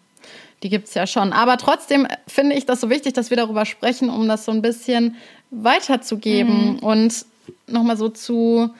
[0.63, 1.33] die gibt's ja schon.
[1.33, 4.61] Aber trotzdem finde ich das so wichtig, dass wir darüber sprechen, um das so ein
[4.61, 5.15] bisschen
[5.51, 7.25] weiterzugeben und
[7.67, 8.71] nochmal so zu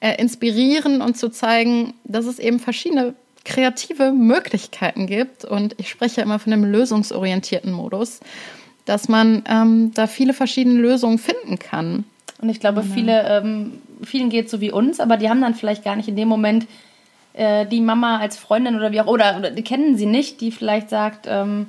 [0.00, 3.14] äh, inspirieren und zu zeigen, dass es eben verschiedene
[3.44, 5.44] kreative Möglichkeiten gibt.
[5.44, 8.20] Und ich spreche immer von dem lösungsorientierten Modus,
[8.84, 12.04] dass man ähm, da viele verschiedene Lösungen finden kann.
[12.40, 15.84] Und ich glaube, viele, ähm, vielen geht so wie uns, aber die haben dann vielleicht
[15.84, 16.66] gar nicht in dem Moment
[17.34, 20.50] äh, die Mama als Freundin oder wie auch, oder, oder die kennen sie nicht, die
[20.50, 21.66] vielleicht sagt, ähm,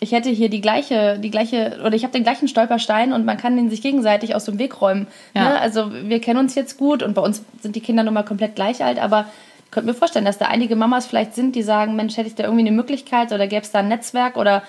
[0.00, 3.36] ich hätte hier die gleiche, die gleiche, oder ich habe den gleichen Stolperstein und man
[3.36, 5.06] kann den sich gegenseitig aus dem Weg räumen.
[5.34, 5.50] Ja.
[5.50, 5.60] Ne?
[5.60, 8.54] Also wir kennen uns jetzt gut und bei uns sind die Kinder nun mal komplett
[8.54, 9.26] gleich alt, aber
[9.64, 12.34] ich könnte mir vorstellen, dass da einige Mamas vielleicht sind, die sagen, Mensch, hätte ich
[12.34, 14.62] da irgendwie eine Möglichkeit oder gäbe es da ein Netzwerk oder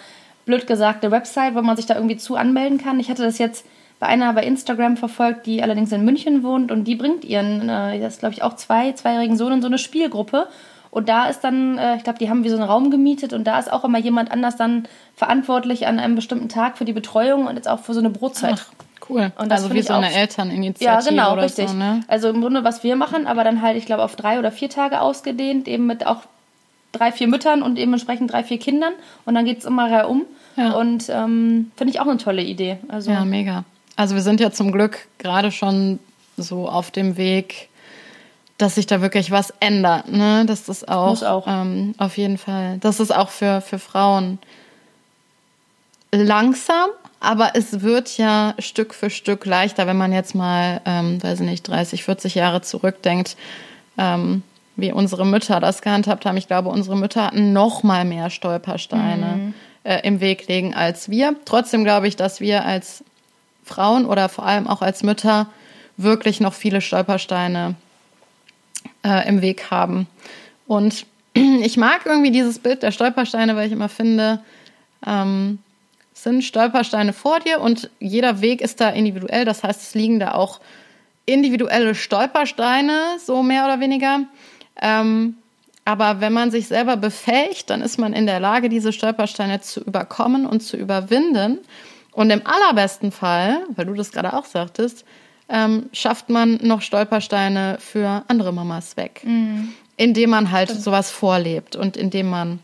[0.50, 3.00] blöd gesagt eine Website, wo man sich da irgendwie zu anmelden kann.
[3.00, 3.68] Ich hatte das jetzt
[4.00, 8.00] bei einer bei Instagram verfolgt, die allerdings in München wohnt und die bringt ihren, äh,
[8.00, 10.48] das glaube ich auch zwei, zweijährigen Sohn in so eine Spielgruppe.
[10.90, 13.44] Und da ist dann, äh, ich glaube, die haben wie so einen Raum gemietet und
[13.46, 17.46] da ist auch immer jemand anders dann verantwortlich an einem bestimmten Tag für die Betreuung
[17.46, 18.56] und jetzt auch für so eine Brotzeit.
[18.58, 18.72] Ach,
[19.08, 19.32] cool.
[19.38, 21.70] Und das also wie so eine Elterninitiative Ja, genau, oder richtig.
[21.70, 22.02] so, ne?
[22.08, 24.72] Also im Grunde, was wir machen, aber dann halt, ich glaube, auf drei oder vier
[24.72, 26.24] Tage ausgedehnt, eben mit auch
[26.92, 28.94] drei, vier Müttern und dementsprechend drei, vier Kindern.
[29.26, 30.26] Und dann geht es immer reihum.
[30.60, 30.74] Ja.
[30.74, 32.78] Und ähm, finde ich auch eine tolle Idee.
[32.90, 33.64] Also Ja, mega.
[33.96, 36.00] Also wir sind ja zum Glück gerade schon
[36.36, 37.70] so auf dem Weg,
[38.58, 40.12] dass sich da wirklich was ändert.
[40.12, 40.46] Ne?
[40.46, 41.48] Dass das auch, Muss auch.
[41.48, 44.38] Ähm, auf jeden Fall, das ist auch für, für Frauen
[46.12, 46.90] langsam,
[47.22, 51.46] aber es wird ja Stück für Stück leichter, wenn man jetzt mal, ähm, weiß ich
[51.46, 53.38] nicht, 30, 40 Jahre zurückdenkt,
[53.98, 54.44] ähm,
[54.76, 56.38] wie unsere Mütter das gehandhabt haben.
[56.38, 61.36] Ich glaube, unsere Mütter hatten noch mal mehr Stolpersteine äh, im Weg legen als wir.
[61.46, 63.04] Trotzdem glaube ich, dass wir als
[63.64, 65.48] Frauen oder vor allem auch als Mütter
[65.98, 67.76] wirklich noch viele Stolpersteine
[69.04, 70.08] äh, im Weg haben.
[70.68, 74.42] Und ich mag irgendwie dieses Bild der Stolpersteine, weil ich immer finde,
[75.06, 75.60] ähm,
[76.14, 79.46] sind Stolpersteine vor dir und jeder Weg ist da individuell.
[79.46, 80.60] Das heißt, es liegen da auch
[81.26, 84.22] individuelle Stolpersteine, so mehr oder weniger.
[84.82, 85.36] Ähm,
[85.90, 89.80] aber wenn man sich selber befähigt, dann ist man in der Lage, diese Stolpersteine zu
[89.82, 91.58] überkommen und zu überwinden.
[92.12, 95.04] Und im allerbesten Fall, weil du das gerade auch sagtest,
[95.50, 99.26] ähm, schafft man noch Stolpersteine für andere Mamas weg.
[99.98, 102.60] Indem man halt sowas vorlebt und indem man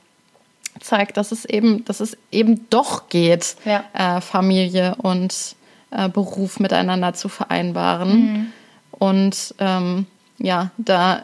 [0.80, 3.86] zeigt, dass es eben, dass es eben doch geht, Ja.
[3.94, 5.56] äh, Familie und
[5.90, 8.54] äh, Beruf miteinander zu vereinbaren.
[8.92, 10.06] Und ähm,
[10.38, 11.22] ja, da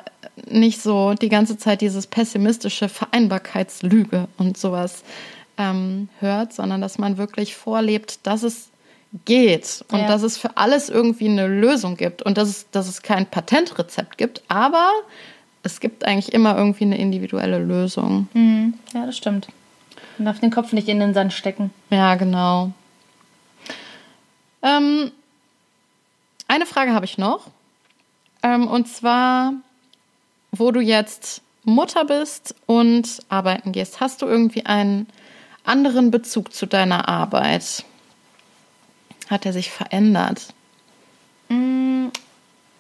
[0.50, 5.04] nicht so die ganze Zeit dieses pessimistische Vereinbarkeitslüge und sowas
[5.58, 8.70] ähm, hört, sondern dass man wirklich vorlebt, dass es
[9.26, 10.08] geht und Ja.
[10.08, 14.18] dass es für alles irgendwie eine Lösung gibt und dass es, dass es kein Patentrezept
[14.18, 14.90] gibt, aber
[15.64, 18.30] es gibt eigentlich immer irgendwie eine individuelle Lösung.
[18.34, 18.76] Mhm.
[18.94, 19.48] Ja, das stimmt.
[20.18, 21.72] Man darf den Kopf nicht in den Sand stecken.
[21.90, 22.72] Ja, genau.
[24.64, 25.12] Ähm,
[26.48, 27.48] eine Frage habe ich noch.
[28.44, 29.54] Ähm, und zwar,
[30.52, 35.08] wo du jetzt Mutter bist und arbeiten gehst, hast du irgendwie einen
[35.64, 37.86] anderen Bezug zu deiner Arbeit?
[39.30, 40.54] Hat er sich verändert?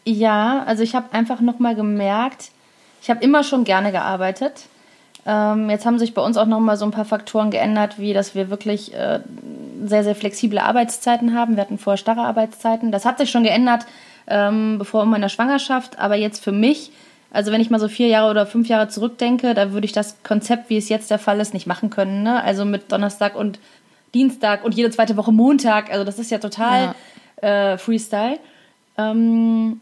[0.05, 2.51] Ja, also ich habe einfach nochmal gemerkt,
[3.01, 4.65] ich habe immer schon gerne gearbeitet.
[5.25, 8.13] Ähm, jetzt haben sich bei uns auch noch mal so ein paar Faktoren geändert, wie
[8.13, 9.19] dass wir wirklich äh,
[9.85, 11.55] sehr, sehr flexible Arbeitszeiten haben.
[11.55, 12.91] Wir hatten vorher starre Arbeitszeiten.
[12.91, 13.85] Das hat sich schon geändert
[14.27, 16.91] ähm, bevor meiner Schwangerschaft, aber jetzt für mich,
[17.31, 20.21] also wenn ich mal so vier Jahre oder fünf Jahre zurückdenke, da würde ich das
[20.23, 22.23] Konzept, wie es jetzt der Fall ist, nicht machen können.
[22.23, 22.43] Ne?
[22.43, 23.59] Also mit Donnerstag und
[24.13, 25.91] Dienstag und jede zweite Woche Montag.
[25.91, 26.93] Also das ist ja total
[27.41, 27.73] ja.
[27.73, 28.39] Äh, Freestyle.
[28.97, 29.79] Ähm,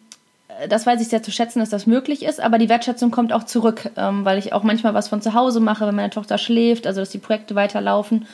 [0.68, 3.44] das weiß ich sehr zu schätzen, dass das möglich ist, aber die Wertschätzung kommt auch
[3.44, 6.86] zurück, ähm, weil ich auch manchmal was von zu Hause mache, wenn meine Tochter schläft,
[6.86, 8.28] also dass die Projekte weiterlaufen.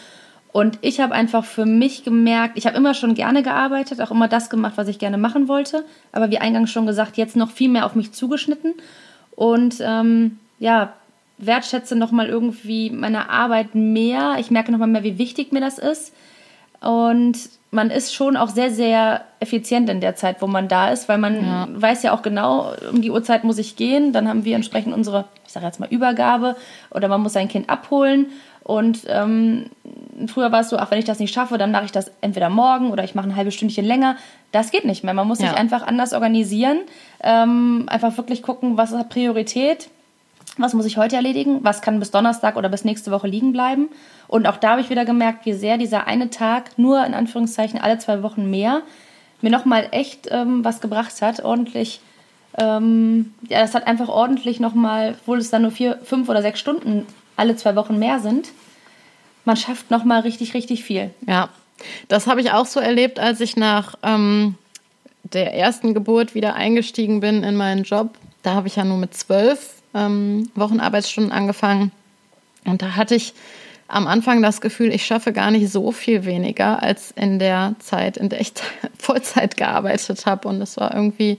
[0.56, 4.30] Und ich habe einfach für mich gemerkt, ich habe immer schon gerne gearbeitet, auch immer
[4.30, 7.68] das gemacht, was ich gerne machen wollte, aber wie eingangs schon gesagt, jetzt noch viel
[7.68, 8.74] mehr auf mich zugeschnitten
[9.36, 10.94] und ähm, ja,
[11.40, 14.38] wertschätze nochmal irgendwie meine Arbeit mehr.
[14.40, 16.14] Ich merke nochmal mehr, wie wichtig mir das ist.
[16.80, 17.38] Und
[17.72, 21.18] man ist schon auch sehr, sehr effizient in der Zeit, wo man da ist, weil
[21.18, 21.68] man ja.
[21.70, 24.14] weiß ja auch genau, um die Uhrzeit muss ich gehen.
[24.14, 26.56] Dann haben wir entsprechend unsere, ich sage jetzt mal, Übergabe
[26.92, 28.28] oder man muss sein Kind abholen.
[28.66, 29.68] Und ähm,
[30.28, 32.50] früher war es so, ach, wenn ich das nicht schaffe, dann mache ich das entweder
[32.50, 34.18] morgen oder ich mache ein halbes Stündchen länger.
[34.52, 35.14] Das geht nicht mehr.
[35.14, 35.50] Man muss ja.
[35.50, 36.80] sich einfach anders organisieren.
[37.22, 39.90] Ähm, einfach wirklich gucken, was hat Priorität
[40.58, 43.90] was muss ich heute erledigen, was kann bis Donnerstag oder bis nächste Woche liegen bleiben.
[44.28, 47.80] Und auch da habe ich wieder gemerkt, wie sehr dieser eine Tag, nur in Anführungszeichen
[47.80, 48.82] alle zwei Wochen mehr,
[49.42, 52.00] mir nochmal echt ähm, was gebracht hat, ordentlich.
[52.58, 56.60] Ähm, ja, das hat einfach ordentlich nochmal, obwohl es dann nur vier, fünf oder sechs
[56.60, 58.50] Stunden alle zwei Wochen mehr sind,
[59.46, 61.12] man schafft nochmal richtig, richtig viel.
[61.28, 61.50] Ja,
[62.08, 64.56] das habe ich auch so erlebt, als ich nach ähm,
[65.24, 68.18] der ersten Geburt wieder eingestiegen bin in meinen Job.
[68.44, 71.92] Da habe ich ja nur mit zwölf ähm, Wochenarbeitsstunden angefangen.
[72.66, 73.34] Und da hatte ich
[73.88, 78.18] am Anfang das Gefühl, ich schaffe gar nicht so viel weniger als in der Zeit,
[78.18, 78.54] in der ich
[78.98, 80.48] Vollzeit gearbeitet habe.
[80.48, 81.38] Und es war irgendwie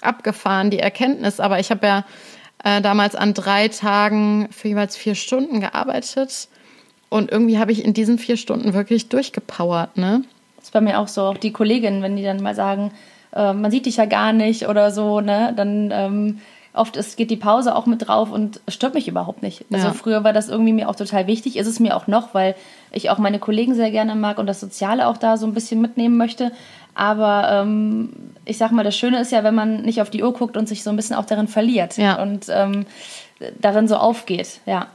[0.00, 1.40] abgefahren, die Erkenntnis.
[1.40, 2.04] Aber ich habe ja
[2.64, 6.48] äh, damals an drei Tagen für jeweils vier Stunden gearbeitet.
[7.08, 9.96] Und irgendwie habe ich in diesen vier Stunden wirklich durchgepowert.
[9.96, 10.24] Ne?
[10.56, 11.22] Das bei mir auch so.
[11.22, 12.92] Auch die Kolleginnen, wenn die dann mal sagen,
[13.34, 16.40] äh, man sieht dich ja gar nicht oder so, ne, dann ähm,
[16.72, 19.64] oft ist, geht die Pause auch mit drauf und stört mich überhaupt nicht.
[19.72, 19.92] Also ja.
[19.92, 22.54] früher war das irgendwie mir auch total wichtig, ist es mir auch noch, weil
[22.92, 25.80] ich auch meine Kollegen sehr gerne mag und das Soziale auch da so ein bisschen
[25.80, 26.52] mitnehmen möchte.
[26.94, 28.10] Aber ähm,
[28.44, 30.68] ich sag mal, das Schöne ist ja, wenn man nicht auf die Uhr guckt und
[30.68, 32.20] sich so ein bisschen auch darin verliert ja.
[32.20, 32.86] und ähm,
[33.60, 34.88] darin so aufgeht, ja.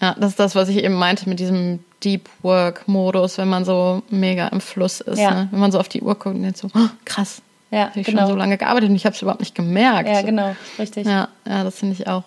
[0.00, 3.64] Ja, das ist das, was ich eben meinte mit diesem Deep Work Modus, wenn man
[3.64, 5.18] so mega im Fluss ist.
[5.18, 5.30] Ja.
[5.30, 5.48] Ne?
[5.52, 7.40] Wenn man so auf die Uhr guckt und jetzt so, oh, krass,
[7.72, 8.22] ja, habe ich genau.
[8.22, 10.08] schon so lange gearbeitet und ich habe es überhaupt nicht gemerkt.
[10.08, 11.06] Ja, genau, richtig.
[11.06, 12.22] Ja, ja das finde ich auch.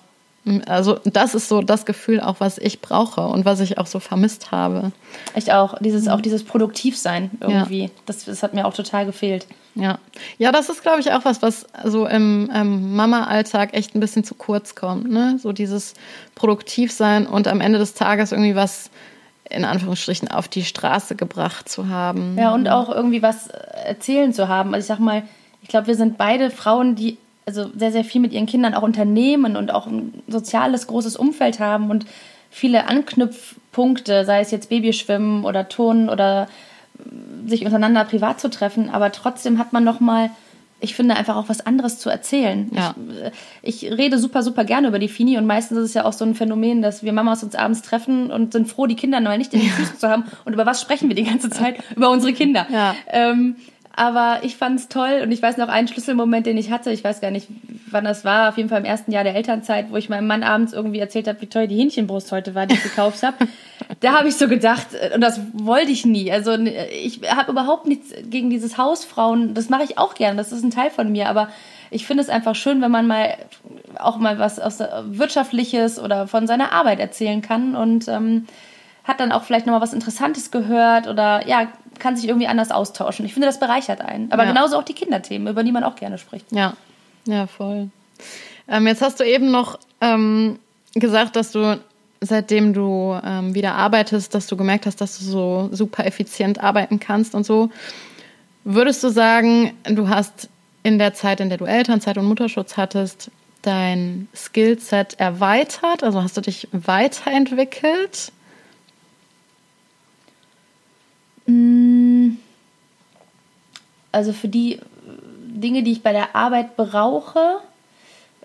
[0.67, 3.99] Also das ist so das Gefühl auch, was ich brauche und was ich auch so
[3.99, 4.91] vermisst habe.
[5.35, 5.75] Ich auch.
[5.79, 7.83] Dieses, auch dieses Produktivsein irgendwie.
[7.83, 7.89] Ja.
[8.05, 9.47] Das, das hat mir auch total gefehlt.
[9.73, 9.97] Ja.
[10.37, 14.23] Ja, das ist, glaube ich, auch was, was so im ähm, Mama-Alltag echt ein bisschen
[14.23, 15.09] zu kurz kommt.
[15.09, 15.39] Ne?
[15.41, 15.95] So dieses
[16.35, 18.91] Produktivsein und am Ende des Tages irgendwie was
[19.49, 22.37] in Anführungsstrichen auf die Straße gebracht zu haben.
[22.37, 24.73] Ja, und auch irgendwie was erzählen zu haben.
[24.73, 25.23] Also ich sag mal,
[25.61, 28.81] ich glaube, wir sind beide Frauen, die also sehr, sehr viel mit ihren Kindern auch
[28.81, 32.05] unternehmen und auch ein soziales, großes Umfeld haben und
[32.49, 36.47] viele Anknüpfpunkte, sei es jetzt Babyschwimmen oder Turnen oder
[37.45, 40.31] sich untereinander privat zu treffen, aber trotzdem hat man noch mal
[40.81, 42.69] ich finde einfach auch was anderes zu erzählen.
[42.73, 42.95] Ja.
[43.61, 46.13] Ich, ich, rede super, super gerne über die Fini und meistens ist es ja auch
[46.13, 49.37] so ein Phänomen, dass wir Mamas uns abends treffen und sind froh, die Kinder mal
[49.37, 50.25] nicht in den Füßen zu haben.
[50.43, 51.77] Und über was sprechen wir die ganze Zeit?
[51.95, 52.67] über unsere Kinder.
[52.69, 52.95] Ja.
[53.07, 53.55] Ähm,
[53.95, 56.91] aber ich fand es toll und ich weiß noch einen Schlüsselmoment, den ich hatte.
[56.91, 57.47] Ich weiß gar nicht,
[57.89, 58.49] wann das war.
[58.49, 61.29] Auf jeden Fall im ersten Jahr der Elternzeit, wo ich meinem Mann abends irgendwie erzählt
[61.29, 63.37] habe, wie toll die Hähnchenbrust heute war, die ich gekauft habe.
[64.01, 66.29] da habe ich so gedacht, und das wollte ich nie.
[66.29, 69.53] Also ich habe überhaupt nichts gegen dieses Hausfrauen.
[69.53, 70.35] Das mache ich auch gerne.
[70.35, 71.29] Das ist ein Teil von mir.
[71.29, 71.47] Aber
[71.89, 73.37] ich finde es einfach schön, wenn man mal
[73.97, 78.45] auch mal was aus wirtschaftliches oder von seiner Arbeit erzählen kann und ähm,
[79.05, 81.67] hat dann auch vielleicht noch mal was Interessantes gehört oder ja
[81.99, 83.25] kann sich irgendwie anders austauschen.
[83.25, 84.31] Ich finde, das bereichert einen.
[84.31, 84.49] Aber ja.
[84.49, 86.51] genauso auch die Kinderthemen, über die man auch gerne spricht.
[86.51, 86.73] Ja,
[87.25, 87.89] ja, voll.
[88.67, 90.59] Ähm, jetzt hast du eben noch ähm,
[90.93, 91.79] gesagt, dass du
[92.21, 96.99] seitdem du ähm, wieder arbeitest, dass du gemerkt hast, dass du so super effizient arbeiten
[96.99, 97.69] kannst und so.
[98.63, 100.49] Würdest du sagen, du hast
[100.83, 103.29] in der Zeit, in der du Elternzeit und Mutterschutz hattest,
[103.61, 106.03] dein Skillset erweitert?
[106.03, 108.31] Also hast du dich weiterentwickelt?
[114.15, 114.79] Also für die
[115.45, 117.57] Dinge, die ich bei der Arbeit brauche,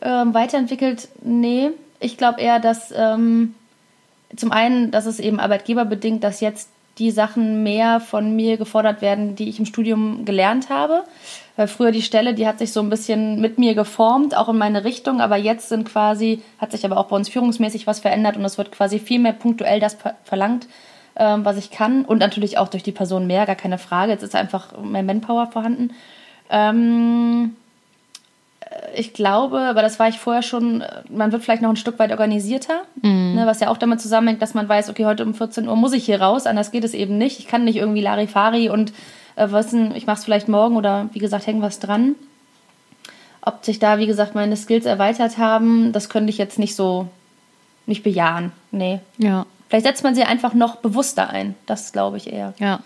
[0.03, 1.71] ähm, weiterentwickelt, nee.
[2.01, 3.55] Ich glaube eher, dass ähm,
[4.37, 9.37] zum einen, dass es eben arbeitgeberbedingt, dass jetzt die Sachen mehr von mir gefordert werden,
[9.37, 11.05] die ich im Studium gelernt habe.
[11.57, 14.59] Weil früher die Stelle, die hat sich so ein bisschen mit mir geformt, auch in
[14.59, 18.37] meine Richtung, aber jetzt sind quasi, hat sich aber auch bei uns führungsmäßig was verändert
[18.37, 20.67] und es wird quasi viel mehr punktuell das verlangt,
[21.21, 22.05] ähm, was ich kann.
[22.07, 24.11] Und natürlich auch durch die Person mehr, gar keine Frage.
[24.11, 25.91] Jetzt ist einfach mehr Manpower vorhanden.
[26.49, 27.55] Ähm,
[28.97, 32.11] ich glaube, aber das war ich vorher schon, man wird vielleicht noch ein Stück weit
[32.11, 33.35] organisierter, mhm.
[33.35, 35.93] ne, was ja auch damit zusammenhängt, dass man weiß, okay, heute um 14 Uhr muss
[35.93, 37.39] ich hier raus, anders geht es eben nicht.
[37.39, 38.93] Ich kann nicht irgendwie Larifari und
[39.37, 42.15] äh, wissen, ich mache es vielleicht morgen oder wie gesagt, hängen was dran.
[43.43, 47.09] Ob sich da, wie gesagt, meine Skills erweitert haben, das könnte ich jetzt nicht so
[47.87, 48.53] nicht bejahen.
[48.71, 49.01] Nee.
[49.19, 49.47] Ja.
[49.71, 51.55] Vielleicht setzt man sie einfach noch bewusster ein.
[51.65, 52.53] Das glaube ich eher.
[52.59, 52.81] Ja.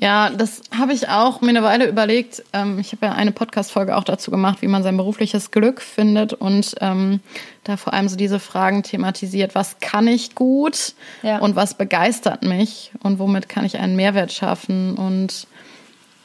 [0.00, 2.42] Ja, das habe ich auch mir eine Weile überlegt.
[2.52, 6.32] Ähm, ich habe ja eine Podcast-Folge auch dazu gemacht, wie man sein berufliches Glück findet
[6.32, 7.20] und ähm,
[7.64, 9.54] da vor allem so diese Fragen thematisiert.
[9.54, 11.38] Was kann ich gut ja.
[11.38, 14.94] und was begeistert mich und womit kann ich einen Mehrwert schaffen?
[14.94, 15.48] Und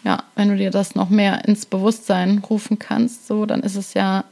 [0.03, 3.95] ja, wenn du dir das noch mehr ins Bewusstsein rufen kannst, so, dann ist es
[3.95, 4.23] ja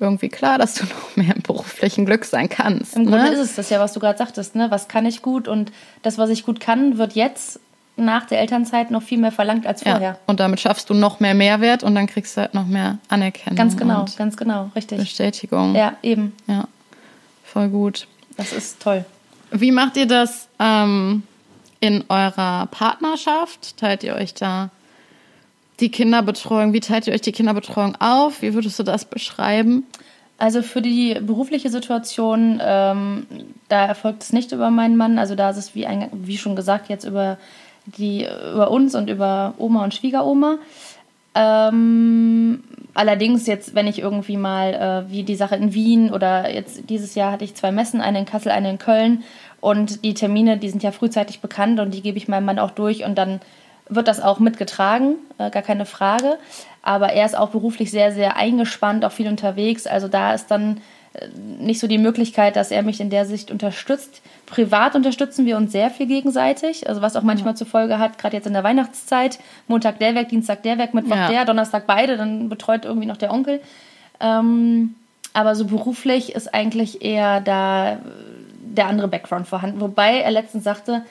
[0.00, 2.96] irgendwie klar, dass du noch mehr im beruflichen Glück sein kannst.
[2.96, 3.10] Im ne?
[3.10, 4.70] Grunde ist es das ja, was du gerade sagtest, ne?
[4.70, 7.60] Was kann ich gut und das, was ich gut kann, wird jetzt
[7.96, 10.00] nach der Elternzeit noch viel mehr verlangt als vorher.
[10.00, 12.98] Ja, und damit schaffst du noch mehr Mehrwert und dann kriegst du halt noch mehr
[13.08, 13.56] Anerkennung.
[13.56, 14.98] Ganz genau, ganz genau, richtig.
[14.98, 15.74] Bestätigung.
[15.74, 16.32] Ja, eben.
[16.46, 16.68] Ja,
[17.44, 18.06] voll gut.
[18.36, 19.04] Das ist toll.
[19.50, 21.24] Wie macht ihr das ähm,
[21.80, 23.76] in eurer Partnerschaft?
[23.76, 24.70] Teilt ihr euch da
[25.80, 26.72] die Kinderbetreuung?
[26.72, 28.42] Wie teilt ihr euch die Kinderbetreuung auf?
[28.42, 29.86] Wie würdest du das beschreiben?
[30.38, 33.26] Also für die berufliche Situation, ähm,
[33.68, 35.18] da erfolgt es nicht über meinen Mann.
[35.18, 37.38] Also da ist es, wie, ein, wie schon gesagt, jetzt über
[37.96, 40.58] die über uns und über Oma und Schwiegeroma.
[41.34, 42.62] Ähm,
[42.94, 47.14] allerdings jetzt, wenn ich irgendwie mal, äh, wie die Sache in Wien oder jetzt dieses
[47.14, 49.22] Jahr hatte ich zwei Messen, eine in Kassel, eine in Köln
[49.60, 52.70] und die Termine, die sind ja frühzeitig bekannt und die gebe ich meinem Mann auch
[52.70, 53.40] durch und dann
[53.88, 56.38] wird das auch mitgetragen, äh, gar keine Frage.
[56.82, 59.86] Aber er ist auch beruflich sehr, sehr eingespannt, auch viel unterwegs.
[59.86, 60.80] Also da ist dann
[61.58, 64.22] nicht so die Möglichkeit, dass er mich in der Sicht unterstützt.
[64.46, 67.56] Privat unterstützen wir uns sehr viel gegenseitig, also was auch manchmal ja.
[67.56, 71.16] zur Folge hat, gerade jetzt in der Weihnachtszeit, Montag der Werk, Dienstag der Werk, Mittwoch
[71.16, 71.28] ja.
[71.28, 73.60] der, Donnerstag beide, dann betreut irgendwie noch der Onkel.
[74.20, 74.94] Ähm,
[75.32, 77.98] aber so beruflich ist eigentlich eher da
[78.60, 79.80] der andere Background vorhanden.
[79.80, 81.02] Wobei er letztens sagte,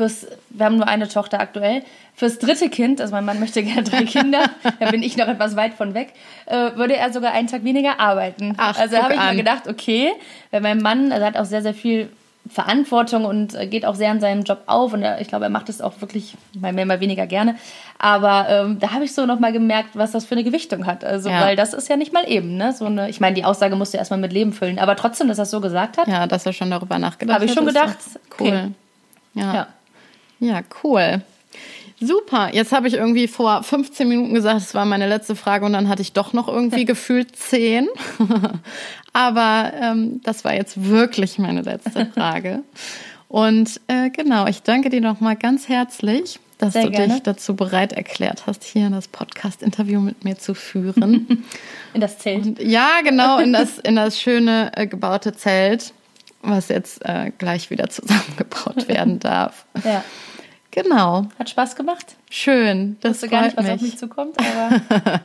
[0.00, 1.82] fürs, wir haben nur eine Tochter aktuell,
[2.14, 4.44] fürs dritte Kind, also mein Mann möchte gerne drei Kinder,
[4.78, 6.14] da bin ich noch etwas weit von weg,
[6.46, 8.54] äh, würde er sogar einen Tag weniger arbeiten.
[8.56, 9.30] Ach, also habe ich an.
[9.30, 10.12] mir gedacht, okay,
[10.52, 12.08] weil mein Mann, also hat auch sehr, sehr viel
[12.48, 15.68] Verantwortung und äh, geht auch sehr an seinem Job auf und ich glaube, er macht
[15.68, 17.56] es auch wirklich mal mehr, mal weniger gerne.
[17.98, 21.04] Aber ähm, da habe ich so nochmal gemerkt, was das für eine Gewichtung hat.
[21.04, 21.42] Also, ja.
[21.42, 22.72] weil das ist ja nicht mal eben, ne?
[22.72, 25.36] So eine, ich meine, die Aussage musst du erstmal mit Leben füllen, aber trotzdem, dass
[25.36, 26.08] er es so gesagt hat.
[26.08, 27.42] Ja, dass er schon darüber nachgedacht hat.
[27.42, 27.98] Habe ich schon gedacht.
[28.38, 28.48] Cool.
[28.48, 28.70] Okay.
[29.34, 29.54] Ja.
[29.54, 29.66] ja.
[30.40, 31.22] Ja, cool.
[32.00, 32.50] Super.
[32.54, 35.88] Jetzt habe ich irgendwie vor 15 Minuten gesagt, es war meine letzte Frage und dann
[35.88, 37.88] hatte ich doch noch irgendwie gefühlt 10.
[39.12, 42.62] Aber ähm, das war jetzt wirklich meine letzte Frage.
[43.28, 47.14] Und äh, genau, ich danke dir nochmal ganz herzlich, dass Sehr du gerne.
[47.14, 51.44] dich dazu bereit erklärt hast, hier das Podcast-Interview mit mir zu führen.
[51.94, 52.46] In das Zelt.
[52.46, 55.92] Und, ja, genau, in das, in das schöne äh, gebaute Zelt,
[56.42, 59.66] was jetzt äh, gleich wieder zusammengebaut werden darf.
[59.84, 60.04] Ja.
[60.72, 61.26] Genau.
[61.38, 62.14] Hat Spaß gemacht.
[62.30, 62.96] Schön.
[63.00, 63.74] Das ich wusste gar nicht, was mich.
[63.74, 64.80] auf mich zukommt, aber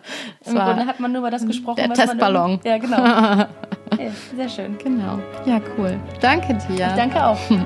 [0.45, 1.75] im Grunde hat man nur über das gesprochen.
[1.77, 2.59] Der Testballon.
[2.63, 3.45] ja, genau.
[3.91, 4.77] Okay, sehr schön.
[4.79, 5.19] Genau.
[5.45, 5.99] Ja, cool.
[6.19, 6.87] Danke dir.
[6.87, 7.37] Ich danke auch.
[7.51, 7.63] In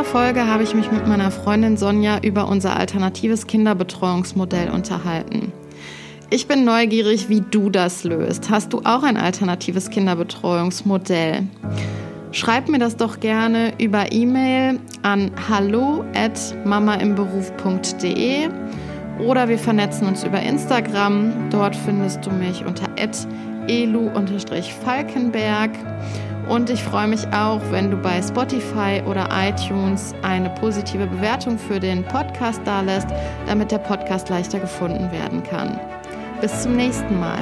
[0.00, 5.52] dieser Folge habe ich mich mit meiner Freundin Sonja über unser alternatives Kinderbetreuungsmodell unterhalten.
[6.30, 8.48] Ich bin neugierig, wie du das löst.
[8.48, 11.42] Hast du auch ein alternatives Kinderbetreuungsmodell?
[12.32, 18.48] Schreib mir das doch gerne über E-Mail an hallo at mamaimberuf.de
[19.18, 21.50] oder wir vernetzen uns über Instagram.
[21.50, 22.86] Dort findest du mich unter
[23.68, 25.72] elu-falkenberg.
[26.50, 31.78] Und ich freue mich auch, wenn du bei Spotify oder iTunes eine positive Bewertung für
[31.78, 33.06] den Podcast dalässt,
[33.46, 35.78] damit der Podcast leichter gefunden werden kann.
[36.40, 37.38] Bis zum nächsten Mal.